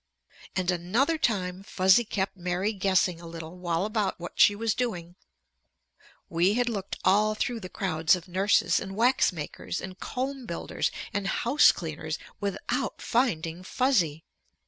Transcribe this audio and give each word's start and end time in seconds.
And 0.55 0.71
another 0.71 1.19
time 1.19 1.61
Fuzzy 1.61 2.03
kept 2.03 2.35
Mary 2.35 2.73
guessing 2.73 3.21
a 3.21 3.27
little 3.27 3.55
while 3.59 3.85
about 3.85 4.19
what 4.19 4.33
she 4.39 4.55
was 4.55 4.73
doing. 4.73 5.15
We 6.27 6.55
had 6.55 6.67
looked 6.69 6.97
all 7.05 7.35
through 7.35 7.59
the 7.59 7.69
crowds 7.69 8.15
of 8.15 8.27
nurses 8.27 8.79
and 8.79 8.95
wax 8.95 9.31
makers 9.31 9.79
and 9.79 9.99
comb 9.99 10.47
builders 10.47 10.89
and 11.13 11.27
house 11.27 11.71
cleaners 11.71 12.17
without 12.39 12.99
finding 12.99 13.61
Fuzzy. 13.61 14.23